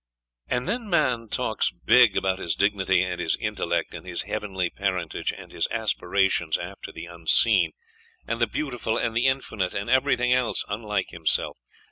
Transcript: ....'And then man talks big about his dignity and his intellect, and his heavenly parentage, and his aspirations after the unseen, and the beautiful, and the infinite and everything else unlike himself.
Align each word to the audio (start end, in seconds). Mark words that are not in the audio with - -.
....'And 0.47 0.67
then 0.67 0.89
man 0.89 1.27
talks 1.29 1.69
big 1.69 2.17
about 2.17 2.39
his 2.39 2.55
dignity 2.55 3.03
and 3.03 3.21
his 3.21 3.35
intellect, 3.35 3.93
and 3.93 4.03
his 4.03 4.23
heavenly 4.23 4.71
parentage, 4.71 5.31
and 5.31 5.51
his 5.51 5.67
aspirations 5.69 6.57
after 6.57 6.91
the 6.91 7.05
unseen, 7.05 7.73
and 8.25 8.39
the 8.41 8.47
beautiful, 8.47 8.97
and 8.97 9.15
the 9.15 9.27
infinite 9.27 9.75
and 9.75 9.91
everything 9.91 10.33
else 10.33 10.63
unlike 10.67 11.09
himself. 11.09 11.55